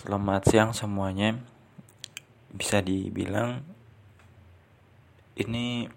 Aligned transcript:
Selamat 0.00 0.48
siang 0.48 0.72
semuanya. 0.72 1.36
Bisa 2.48 2.80
dibilang 2.80 3.60
ini 5.36 5.92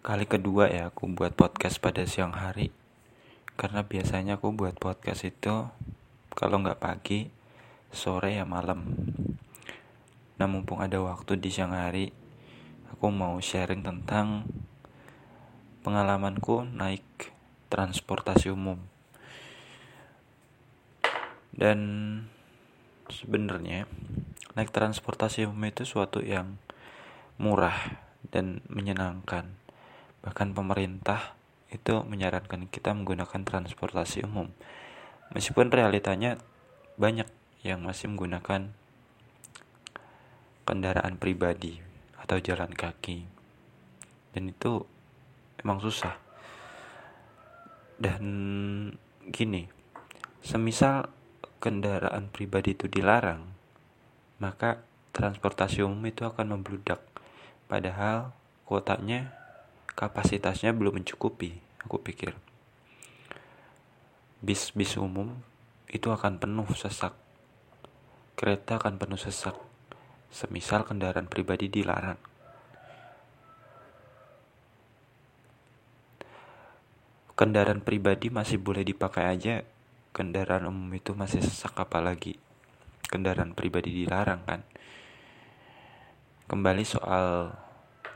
kali 0.00 0.24
kedua 0.24 0.72
ya 0.72 0.88
aku 0.88 1.12
buat 1.12 1.36
podcast 1.36 1.76
pada 1.76 2.08
siang 2.08 2.32
hari. 2.32 2.72
Karena 3.60 3.84
biasanya 3.84 4.40
aku 4.40 4.48
buat 4.48 4.80
podcast 4.80 5.28
itu 5.28 5.68
kalau 6.32 6.56
nggak 6.64 6.80
pagi, 6.80 7.28
sore 7.92 8.40
ya 8.40 8.48
malam. 8.48 8.96
Nah 10.40 10.48
mumpung 10.48 10.80
ada 10.80 11.04
waktu 11.04 11.36
di 11.36 11.52
siang 11.52 11.76
hari, 11.76 12.16
aku 12.96 13.12
mau 13.12 13.36
sharing 13.44 13.84
tentang 13.84 14.48
pengalamanku 15.84 16.64
naik 16.64 17.04
transportasi 17.68 18.48
umum 18.48 18.80
dan 21.52 21.78
sebenarnya 23.12 23.84
naik 24.56 24.72
transportasi 24.72 25.48
umum 25.48 25.68
itu 25.68 25.84
suatu 25.84 26.24
yang 26.24 26.56
murah 27.36 27.76
dan 28.28 28.64
menyenangkan. 28.68 29.52
Bahkan 30.24 30.56
pemerintah 30.56 31.36
itu 31.72 32.04
menyarankan 32.04 32.68
kita 32.68 32.92
menggunakan 32.92 33.42
transportasi 33.44 34.24
umum. 34.28 34.52
Meskipun 35.32 35.72
realitanya 35.72 36.36
banyak 37.00 37.28
yang 37.64 37.80
masih 37.80 38.12
menggunakan 38.12 38.72
kendaraan 40.68 41.16
pribadi 41.16 41.80
atau 42.20 42.36
jalan 42.38 42.70
kaki. 42.70 43.24
Dan 44.36 44.52
itu 44.52 44.84
emang 45.60 45.80
susah. 45.80 46.16
Dan 47.96 48.24
gini 49.30 49.70
semisal 50.42 51.06
kendaraan 51.62 52.26
pribadi 52.26 52.74
itu 52.74 52.90
dilarang, 52.90 53.46
maka 54.42 54.82
transportasi 55.14 55.86
umum 55.86 56.02
itu 56.10 56.26
akan 56.26 56.58
membludak. 56.58 56.98
Padahal 57.70 58.34
kotanya 58.66 59.30
kapasitasnya 59.94 60.74
belum 60.74 60.98
mencukupi, 60.98 61.62
aku 61.86 62.02
pikir. 62.02 62.34
Bis-bis 64.42 64.98
umum 64.98 65.38
itu 65.86 66.10
akan 66.10 66.42
penuh 66.42 66.66
sesak. 66.74 67.14
Kereta 68.34 68.82
akan 68.82 68.98
penuh 68.98 69.20
sesak. 69.22 69.54
Semisal 70.34 70.82
kendaraan 70.82 71.30
pribadi 71.30 71.70
dilarang. 71.70 72.18
Kendaraan 77.38 77.86
pribadi 77.86 78.34
masih 78.34 78.58
boleh 78.58 78.82
dipakai 78.82 79.30
aja 79.30 79.62
kendaraan 80.12 80.68
umum 80.68 80.92
itu 80.92 81.16
masih 81.16 81.40
sesak 81.40 81.72
apalagi 81.80 82.36
kendaraan 83.08 83.56
pribadi 83.56 84.04
dilarang 84.04 84.44
kan? 84.44 84.60
Kembali 86.46 86.84
soal 86.84 87.56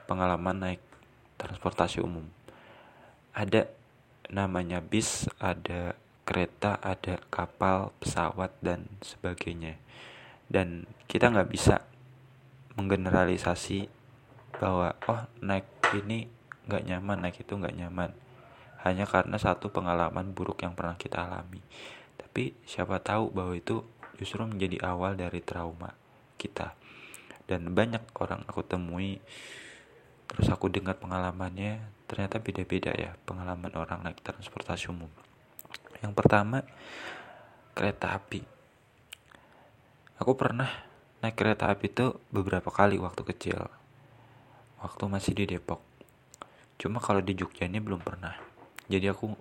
pengalaman 0.04 0.56
naik 0.60 0.82
transportasi 1.40 2.04
umum. 2.04 2.28
Ada 3.32 3.68
namanya 4.28 4.84
bis 4.84 5.24
ada 5.40 5.96
kereta 6.28 6.76
ada 6.84 7.16
kapal 7.32 7.96
pesawat 7.96 8.52
dan 8.60 8.88
sebagainya. 9.00 9.80
Dan 10.46 10.84
kita 11.08 11.32
nggak 11.32 11.48
bisa 11.48 11.80
menggeneralisasi 12.76 13.88
bahwa 14.60 14.92
oh 15.08 15.24
naik 15.40 15.64
ini 15.96 16.28
nggak 16.68 16.84
nyaman 16.84 17.18
naik 17.24 17.40
itu 17.40 17.52
nggak 17.56 17.76
nyaman 17.76 18.10
hanya 18.86 19.02
karena 19.02 19.34
satu 19.34 19.74
pengalaman 19.74 20.30
buruk 20.30 20.62
yang 20.62 20.78
pernah 20.78 20.94
kita 20.94 21.26
alami. 21.26 21.58
Tapi 22.14 22.54
siapa 22.62 23.02
tahu 23.02 23.34
bahwa 23.34 23.58
itu 23.58 23.82
justru 24.14 24.46
menjadi 24.46 24.86
awal 24.86 25.18
dari 25.18 25.42
trauma 25.42 25.90
kita. 26.38 26.78
Dan 27.46 27.74
banyak 27.74 28.14
orang 28.22 28.46
aku 28.46 28.62
temui 28.62 29.18
terus 30.26 30.50
aku 30.50 30.66
dengar 30.66 30.98
pengalamannya 30.98 31.78
ternyata 32.10 32.42
beda-beda 32.42 32.90
ya 32.94 33.14
pengalaman 33.26 33.70
orang 33.74 34.06
naik 34.06 34.22
transportasi 34.22 34.90
umum. 34.90 35.10
Yang 36.02 36.12
pertama 36.14 36.62
kereta 37.74 38.14
api. 38.14 38.42
Aku 40.22 40.32
pernah 40.38 40.70
naik 41.22 41.34
kereta 41.34 41.70
api 41.70 41.90
itu 41.90 42.14
beberapa 42.30 42.70
kali 42.70 42.98
waktu 43.02 43.22
kecil. 43.26 43.58
Waktu 44.82 45.02
masih 45.10 45.32
di 45.34 45.44
Depok. 45.50 45.82
Cuma 46.76 47.00
kalau 47.00 47.24
di 47.24 47.32
Jogja 47.32 47.64
ini 47.64 47.80
belum 47.80 48.00
pernah 48.04 48.45
jadi 48.86 49.10
aku 49.10 49.34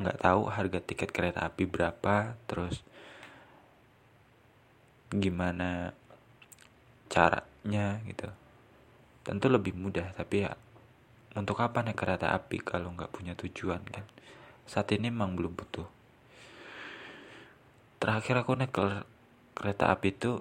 nggak 0.00 0.20
tahu 0.20 0.48
harga 0.48 0.80
tiket 0.80 1.12
kereta 1.12 1.44
api 1.44 1.68
berapa 1.68 2.36
terus 2.48 2.80
gimana 5.12 5.92
caranya 7.10 8.00
gitu. 8.06 8.30
Tentu 9.26 9.46
lebih 9.52 9.76
mudah 9.76 10.08
tapi 10.16 10.48
ya 10.48 10.56
untuk 11.36 11.60
apa 11.60 11.84
naik 11.84 12.00
kereta 12.00 12.32
api 12.32 12.64
kalau 12.64 12.96
nggak 12.96 13.12
punya 13.12 13.36
tujuan 13.36 13.84
kan? 13.84 14.06
Saat 14.64 14.94
ini 14.96 15.12
emang 15.12 15.36
belum 15.36 15.52
butuh. 15.52 15.88
Terakhir 18.00 18.40
aku 18.40 18.56
naik 18.56 18.72
ke 18.72 19.04
kereta 19.52 19.92
api 19.92 20.08
itu 20.16 20.40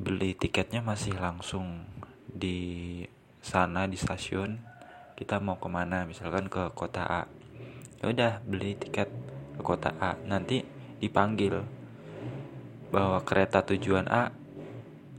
beli 0.00 0.32
tiketnya 0.32 0.80
masih 0.80 1.14
langsung 1.20 1.84
di 2.24 3.04
sana 3.44 3.84
di 3.84 4.00
stasiun 4.00 4.73
kita 5.14 5.38
mau 5.38 5.58
ke 5.58 5.66
mana? 5.70 6.06
Misalkan 6.06 6.50
ke 6.50 6.70
kota 6.74 7.06
A. 7.06 7.22
Ya 8.02 8.10
udah 8.10 8.32
beli 8.44 8.74
tiket 8.74 9.08
ke 9.58 9.62
kota 9.62 9.94
A. 9.98 10.18
Nanti 10.26 10.62
dipanggil 10.98 11.62
bahwa 12.90 13.22
kereta 13.22 13.62
tujuan 13.62 14.06
A 14.10 14.30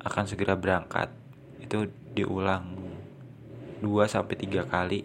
akan 0.04 0.26
segera 0.28 0.56
berangkat. 0.60 1.12
Itu 1.60 1.90
diulang 2.16 2.76
2 3.80 3.88
sampai 4.08 4.36
3 4.36 4.68
kali. 4.68 5.02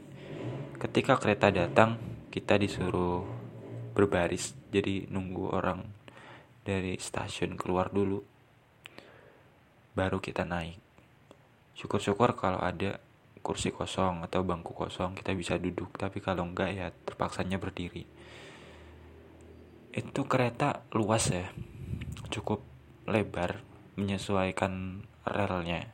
Ketika 0.79 1.19
kereta 1.19 1.51
datang 1.51 1.99
kita 2.31 2.55
disuruh 2.57 3.27
berbaris. 3.93 4.55
Jadi 4.71 5.11
nunggu 5.11 5.51
orang 5.51 5.83
dari 6.63 6.95
stasiun 6.97 7.59
keluar 7.59 7.91
dulu. 7.91 8.23
Baru 9.93 10.23
kita 10.23 10.47
naik. 10.47 10.79
Syukur-syukur 11.75 12.39
kalau 12.39 12.63
ada 12.63 13.03
kursi 13.41 13.73
kosong 13.73 14.23
atau 14.25 14.45
bangku 14.45 14.77
kosong 14.77 15.17
kita 15.17 15.33
bisa 15.33 15.57
duduk. 15.57 15.97
Tapi 15.97 16.21
kalau 16.21 16.47
enggak 16.47 16.71
ya 16.73 16.87
terpaksanya 16.93 17.57
berdiri. 17.57 18.05
Itu 19.91 20.29
kereta 20.31 20.87
luas 20.95 21.33
ya 21.35 21.51
cukup 22.31 22.63
lebar 23.11 23.65
menyesuaikan 23.99 25.03
relnya. 25.27 25.91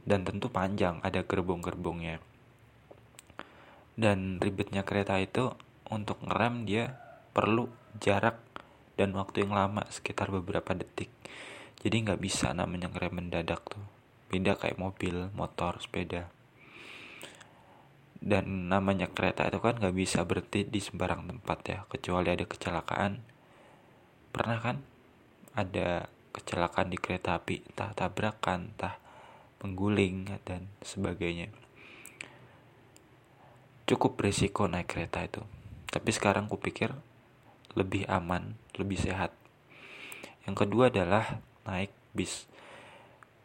Dan 0.00 0.24
tentu 0.24 0.48
panjang 0.48 0.98
ada 1.04 1.20
gerbong-gerbongnya. 1.22 2.24
Dan 4.00 4.40
ribetnya 4.40 4.80
kereta 4.80 5.20
itu 5.20 5.52
untuk 5.92 6.24
ngerem 6.24 6.64
dia 6.64 6.96
perlu 7.36 7.68
jarak 8.00 8.40
dan 8.96 9.12
waktu 9.12 9.44
yang 9.44 9.52
lama 9.52 9.84
sekitar 9.92 10.32
beberapa 10.32 10.72
detik. 10.72 11.12
Jadi 11.84 12.08
nggak 12.08 12.20
bisa 12.20 12.56
namanya 12.56 12.88
ngerem 12.88 13.20
mendadak 13.20 13.60
tuh 13.68 13.99
beda 14.30 14.54
kayak 14.54 14.78
mobil 14.78 15.28
motor 15.34 15.82
sepeda. 15.82 16.30
Dan 18.20 18.70
namanya 18.70 19.10
kereta 19.10 19.50
itu 19.50 19.58
kan 19.58 19.82
nggak 19.82 19.96
bisa 19.96 20.22
berhenti 20.22 20.62
di 20.62 20.78
sembarang 20.78 21.26
tempat 21.26 21.58
ya 21.66 21.78
kecuali 21.90 22.30
ada 22.30 22.46
kecelakaan. 22.46 23.18
Pernah 24.30 24.58
kan 24.62 24.76
ada 25.58 26.06
kecelakaan 26.30 26.94
di 26.94 26.98
kereta 27.00 27.34
api 27.34 27.66
entah 27.66 27.90
tabrakan 27.90 28.70
entah 28.70 28.94
pengguling 29.58 30.30
dan 30.46 30.70
sebagainya. 30.80 31.50
Cukup 33.90 34.14
berisiko 34.14 34.70
naik 34.70 34.86
kereta 34.94 35.26
itu. 35.26 35.42
Tapi 35.90 36.10
sekarang 36.14 36.46
kupikir 36.46 36.94
lebih 37.74 38.06
aman 38.06 38.54
lebih 38.78 39.00
sehat. 39.00 39.34
Yang 40.46 40.66
kedua 40.66 40.88
adalah 40.88 41.42
naik 41.66 41.90
bis 42.14 42.46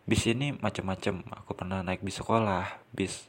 bis 0.06 0.30
ini 0.30 0.54
macam-macam. 0.54 1.26
Aku 1.42 1.58
pernah 1.58 1.82
naik 1.82 2.06
bis 2.06 2.22
sekolah 2.22 2.86
bis 2.94 3.26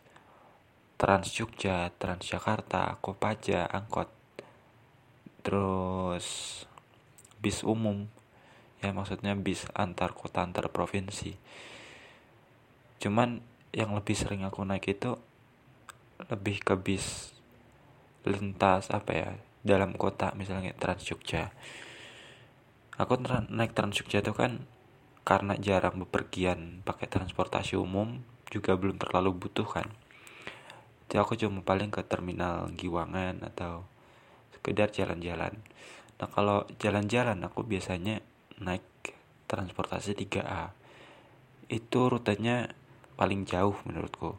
Trans 1.01 1.29
Jogja 1.33 1.89
Trans 1.97 2.25
Jakarta 2.25 3.01
Kopaja 3.01 3.65
angkot. 3.65 4.13
Terus 5.41 6.27
bis 7.41 7.65
umum. 7.65 8.09
Ya 8.85 8.93
maksudnya 8.93 9.33
bis 9.33 9.65
antar 9.73 10.13
kota 10.13 10.45
antar 10.45 10.69
provinsi. 10.69 11.41
Cuman 13.01 13.41
yang 13.73 13.97
lebih 13.97 14.17
sering 14.17 14.45
aku 14.45 14.61
naik 14.65 14.89
itu 14.89 15.17
lebih 16.29 16.61
ke 16.61 16.77
bis 16.77 17.33
lintas 18.25 18.89
apa 18.93 19.13
ya 19.13 19.29
dalam 19.65 19.97
kota 19.97 20.37
misalnya 20.37 20.77
Trans 20.77 21.05
Jogja. 21.09 21.53
Aku 23.01 23.17
naik 23.49 23.73
Trans 23.73 23.97
Jogja 23.97 24.21
itu 24.21 24.37
kan 24.37 24.65
karena 25.27 25.59
jarang 25.59 25.99
bepergian 26.07 26.87
pakai 26.87 27.11
transportasi 27.11 27.75
umum 27.75 28.23
juga 28.47 28.79
belum 28.79 28.95
terlalu 28.95 29.35
butuh 29.35 29.67
kan? 29.67 29.91
Jadi 31.11 31.19
aku 31.19 31.35
cuma 31.35 31.67
paling 31.67 31.91
ke 31.91 32.07
terminal 32.07 32.71
Giwangan 32.79 33.43
atau 33.43 33.83
sekedar 34.55 34.95
jalan-jalan. 34.95 35.59
Nah 36.23 36.29
kalau 36.31 36.63
jalan-jalan 36.79 37.43
aku 37.43 37.67
biasanya 37.67 38.23
naik 38.63 38.87
transportasi 39.51 40.15
3A 40.15 40.71
itu 41.75 42.01
rutenya 42.07 42.71
paling 43.19 43.43
jauh 43.43 43.75
menurutku. 43.83 44.39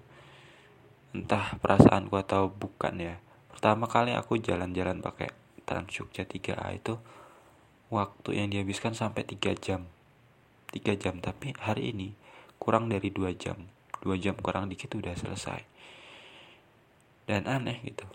Entah 1.12 1.60
perasaanku 1.60 2.16
atau 2.16 2.48
bukan 2.48 2.96
ya. 2.96 3.16
Pertama 3.52 3.92
kali 3.92 4.16
aku 4.16 4.40
jalan-jalan 4.40 5.04
pakai 5.04 5.36
Trans 5.68 5.92
Jogja 5.92 6.24
3A 6.24 6.80
itu 6.80 6.96
waktu 7.92 8.40
yang 8.40 8.48
dihabiskan 8.48 8.96
sampai 8.96 9.28
3 9.28 9.52
jam 9.60 9.84
3 10.74 11.00
jam 11.00 11.20
tapi 11.24 11.56
hari 11.58 11.96
ini 11.96 12.12
kurang 12.60 12.92
dari 12.92 13.08
2 13.14 13.32
jam. 13.38 13.56
2 14.04 14.18
jam 14.20 14.36
kurang 14.38 14.68
dikit 14.68 14.94
udah 14.94 15.16
selesai. 15.16 15.62
Dan 17.28 17.48
aneh 17.48 17.80
gitu. 17.84 18.08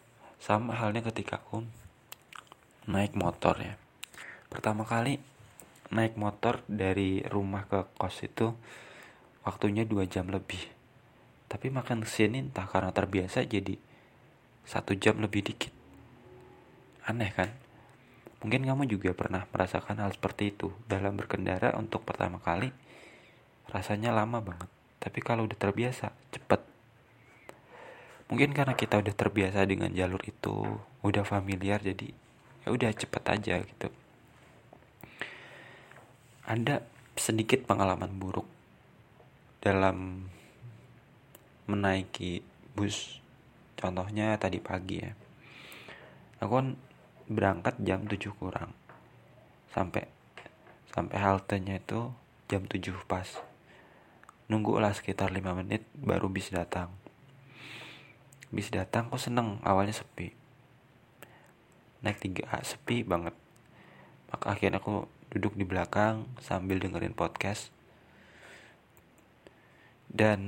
Sama 0.43 0.76
halnya 0.76 1.04
ketika 1.04 1.40
aku 1.40 1.64
naik 2.88 3.14
motor 3.14 3.56
ya. 3.60 3.75
Pertama 4.52 4.84
kali 4.84 5.16
naik 5.93 6.16
motor 6.16 6.64
dari 6.69 7.20
rumah 7.28 7.69
ke 7.69 7.84
kos 7.96 8.25
itu 8.25 8.56
waktunya 9.44 9.84
2 9.84 10.08
jam 10.08 10.28
lebih. 10.28 10.60
Tapi 11.48 11.69
makan 11.69 12.05
ke 12.05 12.08
sini 12.08 12.40
entah 12.40 12.64
karena 12.64 12.93
terbiasa 12.93 13.44
jadi 13.44 13.76
satu 14.64 14.96
jam 14.96 15.20
lebih 15.20 15.44
dikit. 15.44 15.72
Aneh 17.05 17.34
kan 17.34 17.50
Mungkin 18.43 18.67
kamu 18.67 18.91
juga 18.91 19.15
pernah 19.15 19.47
merasakan 19.55 20.03
hal 20.03 20.11
seperti 20.11 20.50
itu 20.50 20.75
dalam 20.91 21.15
berkendara 21.15 21.79
untuk 21.79 22.03
pertama 22.03 22.43
kali. 22.43 22.75
Rasanya 23.71 24.11
lama 24.11 24.43
banget, 24.43 24.67
tapi 24.99 25.23
kalau 25.23 25.47
udah 25.47 25.55
terbiasa, 25.55 26.11
cepet. 26.35 26.61
Mungkin 28.27 28.50
karena 28.50 28.75
kita 28.75 28.99
udah 28.99 29.15
terbiasa 29.15 29.62
dengan 29.62 29.94
jalur 29.94 30.19
itu, 30.27 30.67
udah 31.06 31.23
familiar 31.23 31.79
jadi 31.79 32.11
ya 32.62 32.69
udah 32.71 32.91
cepet 32.94 33.23
aja 33.27 33.55
gitu. 33.62 33.89
Ada 36.47 36.83
sedikit 37.15 37.62
pengalaman 37.67 38.11
buruk 38.19 38.47
dalam 39.62 40.27
menaiki 41.71 42.43
bus. 42.75 43.23
Contohnya 43.79 44.35
tadi 44.39 44.59
pagi 44.59 44.99
ya. 45.03 45.12
Aku 46.43 46.53
kan 46.59 46.75
berangkat 47.32 47.81
jam 47.82 48.05
7 48.05 48.32
kurang. 48.37 48.76
Sampai 49.73 50.08
sampai 50.93 51.17
haltenya 51.17 51.81
itu 51.81 52.12
jam 52.52 52.69
7 52.69 52.93
pas. 53.08 53.26
Nunggu 54.52 54.76
lah 54.76 54.93
sekitar 54.93 55.32
5 55.32 55.40
menit 55.56 55.88
baru 55.96 56.29
bis 56.29 56.52
datang. 56.52 56.93
Bis 58.52 58.69
datang 58.69 59.08
kok 59.08 59.17
seneng 59.17 59.56
awalnya 59.64 59.96
sepi. 59.96 60.37
Naik 62.05 62.20
3A 62.20 62.61
sepi 62.61 63.00
banget. 63.00 63.32
Maka 64.29 64.52
akhirnya 64.52 64.76
aku 64.76 65.08
duduk 65.32 65.56
di 65.56 65.64
belakang 65.64 66.29
sambil 66.44 66.76
dengerin 66.76 67.17
podcast. 67.17 67.73
Dan 70.12 70.40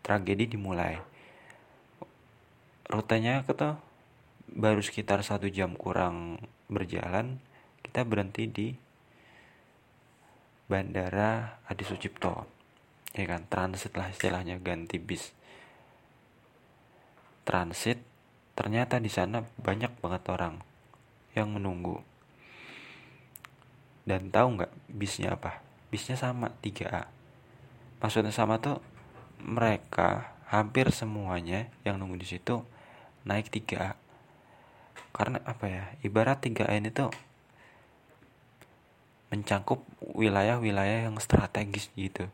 tragedi 0.00 0.56
dimulai. 0.56 0.96
Rutenya 2.88 3.44
aku 3.44 3.52
tuh 3.52 3.76
baru 4.50 4.78
sekitar 4.82 5.26
satu 5.26 5.50
jam 5.50 5.74
kurang 5.74 6.42
berjalan 6.70 7.42
kita 7.82 8.06
berhenti 8.06 8.44
di 8.46 8.68
bandara 10.66 11.62
Adi 11.66 11.84
Sucipto 11.86 12.46
ya 13.16 13.24
kan? 13.26 13.48
Transit 13.48 13.94
lah 13.96 14.10
istilahnya 14.10 14.60
ganti 14.60 14.98
bis. 15.00 15.32
Transit 17.46 18.02
ternyata 18.58 18.98
di 18.98 19.08
sana 19.08 19.42
banyak 19.42 20.02
banget 20.02 20.22
orang 20.28 20.60
yang 21.32 21.54
menunggu. 21.54 22.02
Dan 24.06 24.30
tahu 24.30 24.60
nggak 24.60 24.72
bisnya 24.86 25.34
apa? 25.34 25.62
Bisnya 25.90 26.14
sama 26.14 26.50
3A 26.62 27.16
maksudnya 28.00 28.32
sama 28.32 28.60
tuh 28.60 28.80
mereka 29.40 30.36
hampir 30.48 30.92
semuanya 30.92 31.68
yang 31.82 31.98
nunggu 31.98 32.20
di 32.20 32.28
situ 32.28 32.62
naik 33.26 33.50
3A 33.50 33.96
karena 35.16 35.40
apa 35.48 35.64
ya 35.64 35.84
ibarat 36.04 36.44
3N 36.44 36.92
itu 36.92 37.08
mencangkup 39.32 39.80
wilayah-wilayah 40.04 41.08
yang 41.08 41.16
strategis 41.16 41.88
gitu. 41.96 42.28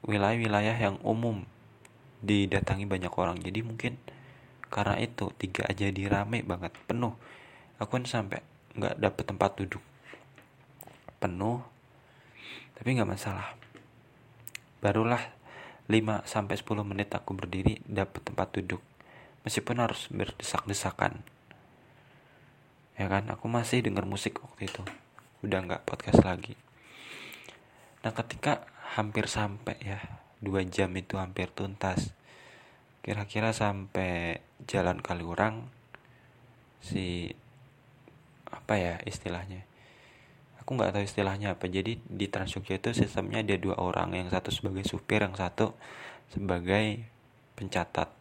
Wilayah-wilayah 0.00 0.74
yang 0.80 0.96
umum 1.04 1.44
didatangi 2.24 2.88
banyak 2.88 3.12
orang. 3.12 3.36
Jadi 3.44 3.60
mungkin 3.60 4.00
karena 4.72 4.96
itu 4.96 5.28
tiga 5.36 5.68
aja 5.68 5.92
dirame 5.92 6.40
banget 6.40 6.72
penuh. 6.88 7.12
Aku 7.76 8.00
kan 8.00 8.08
sampai 8.08 8.40
nggak 8.72 8.96
dapet 8.96 9.24
tempat 9.28 9.50
duduk. 9.60 9.84
Penuh 11.20 11.60
tapi 12.80 12.96
nggak 12.96 13.12
masalah. 13.12 13.54
Barulah 14.80 15.20
5 15.84 16.24
sampai 16.24 16.56
10 16.56 16.64
menit 16.80 17.12
aku 17.12 17.36
berdiri 17.36 17.76
dapet 17.84 18.24
tempat 18.24 18.56
duduk. 18.56 18.80
Meskipun 19.44 19.84
harus 19.84 20.08
berdesak-desakan 20.08 21.37
ya 22.98 23.06
kan? 23.06 23.24
Aku 23.30 23.46
masih 23.46 23.80
denger 23.80 24.04
musik 24.04 24.42
waktu 24.42 24.66
itu. 24.66 24.82
Udah 25.46 25.62
nggak 25.64 25.86
podcast 25.86 26.20
lagi. 26.26 26.58
Nah 28.02 28.10
ketika 28.10 28.66
hampir 28.98 29.30
sampai 29.30 29.78
ya 29.78 30.02
dua 30.42 30.66
jam 30.66 30.90
itu 30.94 31.18
hampir 31.18 31.50
tuntas 31.50 32.14
kira-kira 33.02 33.56
sampai 33.56 34.42
jalan 34.68 35.00
Kaliurang 35.00 35.64
si 36.84 37.32
apa 38.50 38.76
ya 38.76 38.94
istilahnya? 39.08 39.64
Aku 40.60 40.76
nggak 40.76 40.92
tahu 40.92 41.04
istilahnya 41.06 41.56
apa. 41.56 41.70
Jadi 41.72 41.96
di 42.04 42.26
Transjogja 42.28 42.76
itu 42.76 42.92
sistemnya 42.92 43.40
ada 43.40 43.56
dua 43.56 43.80
orang. 43.80 44.12
Yang 44.12 44.36
satu 44.36 44.50
sebagai 44.52 44.84
supir 44.84 45.24
yang 45.24 45.32
satu 45.32 45.72
sebagai 46.28 47.00
pencatat 47.56 48.12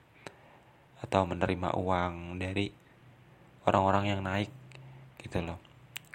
atau 1.04 1.22
menerima 1.28 1.76
uang 1.76 2.40
dari 2.40 2.72
orang-orang 3.68 4.16
yang 4.16 4.22
naik 4.24 4.48
gitu 5.28 5.44
loh. 5.44 5.60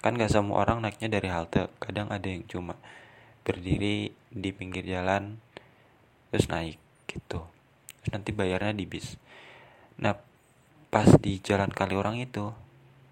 Kan 0.01 0.17
gak 0.17 0.33
semua 0.33 0.65
orang 0.65 0.81
naiknya 0.81 1.13
dari 1.13 1.29
halte 1.29 1.69
kadang 1.77 2.09
ada 2.09 2.25
yang 2.25 2.43
cuma 2.49 2.75
berdiri 3.45 4.09
di 4.33 4.49
pinggir 4.49 4.83
jalan 4.83 5.37
terus 6.33 6.49
naik 6.49 6.81
gitu. 7.05 7.45
Terus 8.01 8.09
nanti 8.09 8.33
bayarnya 8.33 8.73
di 8.73 8.89
bis. 8.89 9.15
Nah 10.01 10.17
pas 10.89 11.07
di 11.21 11.37
jalan 11.39 11.69
kali 11.69 11.93
orang 11.93 12.17
itu 12.17 12.49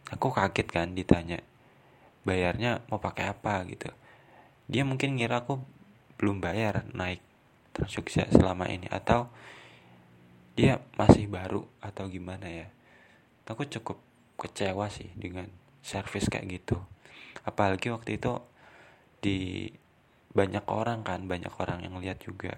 aku 0.09 0.34
kaget 0.34 0.67
kan 0.67 0.91
ditanya 0.91 1.39
bayarnya 2.22 2.81
mau 2.89 3.01
pakai 3.01 3.29
apa? 3.29 3.62
gitu. 3.70 3.89
Dia 4.72 4.86
mungkin 4.86 5.17
ngira 5.17 5.43
aku 5.46 5.62
belum 6.17 6.41
bayar 6.41 6.86
naik 6.93 7.22
Trans 7.72 7.96
selama 8.36 8.67
ini 8.67 8.91
atau 8.91 9.31
dia 10.60 10.84
masih 11.00 11.31
baru 11.31 11.63
atau 11.79 12.12
gimana 12.12 12.51
ya. 12.51 12.67
Aku 13.48 13.67
cukup 13.67 14.00
kecewa 14.39 14.88
sih 14.88 15.12
dengan 15.15 15.48
servis 15.82 16.30
kayak 16.30 16.62
gitu. 16.62 16.78
Apalagi 17.42 17.90
waktu 17.90 18.22
itu 18.22 18.38
di 19.22 19.70
banyak 20.32 20.64
orang 20.72 21.04
kan 21.04 21.28
banyak 21.28 21.52
orang 21.60 21.84
yang 21.84 22.00
lihat 22.00 22.24
juga. 22.24 22.58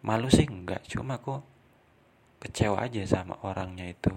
Malu 0.00 0.32
sih 0.32 0.48
enggak 0.48 0.86
cuma 0.88 1.20
aku 1.20 1.44
kecewa 2.40 2.80
aja 2.80 3.04
sama 3.04 3.36
orangnya 3.44 3.84
itu. 3.84 4.14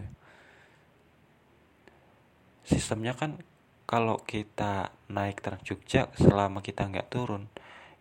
Sistemnya 2.64 3.12
kan 3.20 3.44
kalau 3.84 4.24
kita 4.24 4.96
naik 5.12 5.44
Trans 5.44 5.68
Jogja 5.68 6.08
selama 6.16 6.64
kita 6.64 6.88
nggak 6.88 7.12
turun 7.12 7.52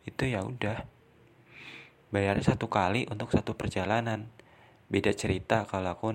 itu 0.06 0.30
ya 0.30 0.46
udah. 0.46 0.86
Bayarnya 2.14 2.54
satu 2.54 2.70
kali 2.70 3.10
untuk 3.10 3.34
satu 3.34 3.58
perjalanan. 3.58 4.30
Beda 4.86 5.10
cerita 5.16 5.66
kalau 5.66 5.90
aku 5.90 6.08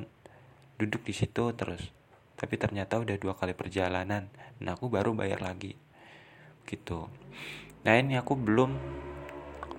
duduk 0.77 1.03
di 1.03 1.11
situ 1.11 1.51
terus 1.57 1.96
tapi 2.37 2.55
ternyata 2.55 3.01
udah 3.01 3.17
dua 3.17 3.33
kali 3.33 3.57
perjalanan 3.57 4.29
nah 4.61 4.77
aku 4.77 4.87
baru 4.87 5.17
bayar 5.17 5.41
lagi. 5.41 5.73
Gitu. 6.69 7.09
Nah 7.83 7.93
ini 7.97 8.15
aku 8.17 8.37
belum 8.37 8.77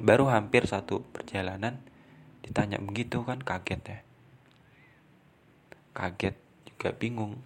baru 0.02 0.30
hampir 0.30 0.66
satu 0.66 1.02
perjalanan 1.14 1.78
ditanya 2.42 2.82
begitu 2.82 3.22
kan 3.22 3.38
kaget 3.38 3.82
ya. 3.86 3.98
Kaget 5.94 6.36
juga 6.66 6.88
bingung. 6.94 7.38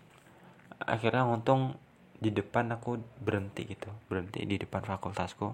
Akhirnya 0.82 1.28
untung 1.28 1.76
di 2.22 2.30
depan 2.30 2.70
aku 2.70 3.02
berhenti 3.18 3.66
gitu 3.66 3.90
berhenti 4.06 4.46
di 4.46 4.54
depan 4.56 4.86
fakultasku 4.86 5.52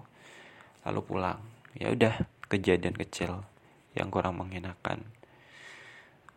lalu 0.87 1.01
pulang. 1.03 1.39
Ya 1.75 1.91
udah 1.91 2.15
kejadian 2.49 2.95
kecil 2.95 3.43
yang 3.97 4.13
kurang 4.13 4.37
mengenakan. 4.37 5.03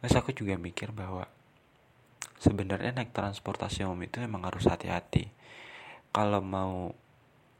Terus 0.00 0.14
aku 0.18 0.34
juga 0.34 0.58
mikir 0.58 0.90
bahwa 0.90 1.28
sebenarnya 2.42 2.90
naik 2.90 3.14
transportasi 3.14 3.86
umum 3.86 4.02
itu 4.02 4.18
emang 4.18 4.42
harus 4.50 4.66
hati-hati. 4.66 5.30
Kalau 6.10 6.42
mau 6.42 6.90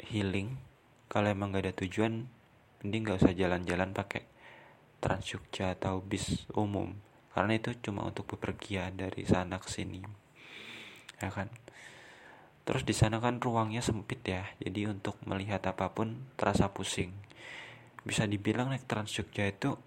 healing 0.02 0.58
kalau 1.06 1.30
emang 1.30 1.54
gak 1.54 1.70
ada 1.70 1.74
tujuan 1.86 2.26
mending 2.82 3.02
gak 3.06 3.22
usah 3.22 3.36
jalan-jalan 3.36 3.94
pakai 3.94 4.26
Trans 4.98 5.22
Jogja 5.22 5.78
atau 5.78 6.02
bis 6.02 6.50
umum. 6.58 6.98
Karena 7.30 7.54
itu 7.56 7.70
cuma 7.78 8.02
untuk 8.02 8.26
bepergian 8.34 8.98
dari 8.98 9.22
sana 9.22 9.62
ke 9.62 9.70
sini. 9.70 10.02
Ya 11.22 11.30
kan? 11.30 11.46
Terus 12.66 12.82
di 12.82 12.94
sana 12.94 13.22
kan 13.22 13.38
ruangnya 13.38 13.84
sempit 13.84 14.24
ya. 14.26 14.50
Jadi 14.58 14.90
untuk 14.90 15.20
melihat 15.28 15.62
apa 15.68 15.94
pun 15.94 16.26
terasa 16.34 16.74
pusing. 16.74 17.14
Bisa 18.02 18.26
dibilang 18.26 18.74
naik 18.74 18.90
Trans 18.90 19.14
Jogja 19.14 19.46
itu 19.46 19.78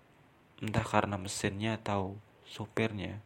entah 0.64 0.88
karena 0.88 1.20
mesinnya 1.20 1.76
atau 1.76 2.16
supirnya 2.48 3.20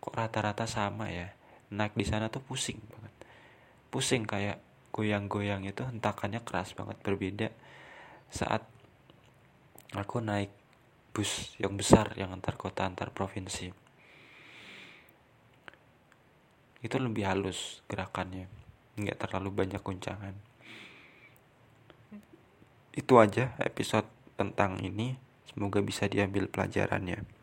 kok 0.00 0.16
rata-rata 0.16 0.64
sama 0.64 1.12
ya? 1.12 1.36
Naik 1.70 1.94
di 1.94 2.08
sana 2.08 2.32
tuh 2.32 2.42
pusing 2.42 2.80
banget. 2.80 3.14
Pusing 3.92 4.24
kayak 4.24 4.58
goyang-goyang 4.90 5.62
itu 5.68 5.84
hentakannya 5.86 6.42
keras 6.42 6.74
banget. 6.74 6.98
Berbeda 7.04 7.48
saat 8.32 8.64
aku 9.94 10.18
naik 10.24 10.50
bus 11.12 11.54
yang 11.60 11.76
besar 11.76 12.16
yang 12.16 12.32
antar 12.32 12.56
kota 12.56 12.88
antar 12.88 13.12
provinsi. 13.12 13.70
Itu 16.80 16.96
lebih 16.96 17.28
halus 17.28 17.84
gerakannya. 17.86 18.48
Nggak 18.96 19.28
terlalu 19.28 19.52
banyak 19.52 19.82
guncangan. 19.84 20.34
Itu 22.90 23.20
aja 23.20 23.54
episode 23.60 24.08
tentang 24.34 24.80
ini. 24.80 25.14
Semoga 25.50 25.82
bisa 25.82 26.06
diambil 26.06 26.46
pelajarannya 26.46 27.39